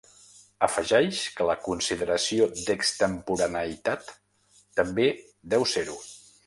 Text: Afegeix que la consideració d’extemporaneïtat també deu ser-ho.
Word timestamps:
Afegeix 0.67 1.19
que 1.39 1.49
la 1.49 1.57
consideració 1.67 2.49
d’extemporaneïtat 2.63 4.13
també 4.81 5.11
deu 5.55 5.71
ser-ho. 5.77 6.03